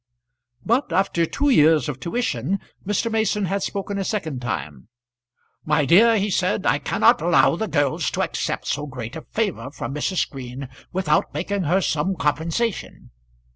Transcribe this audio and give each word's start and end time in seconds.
But 0.65 0.91
after 0.91 1.27
two 1.27 1.51
years 1.51 1.87
of 1.87 1.99
tuition 1.99 2.59
Mr. 2.87 3.11
Mason 3.11 3.45
had 3.45 3.61
spoken 3.61 3.99
a 3.99 4.03
second 4.03 4.41
time. 4.41 4.87
"My 5.63 5.85
dear," 5.85 6.17
he 6.17 6.31
said, 6.31 6.65
"I 6.65 6.79
cannot 6.79 7.21
allow 7.21 7.55
the 7.55 7.67
girls 7.67 8.09
to 8.13 8.23
accept 8.23 8.65
so 8.65 8.87
great 8.87 9.15
a 9.15 9.21
favour 9.21 9.69
from 9.69 9.93
Mrs. 9.93 10.27
Green 10.27 10.69
without 10.91 11.31
making 11.35 11.65
her 11.65 11.81
some 11.81 12.15
compensation." 12.15 13.11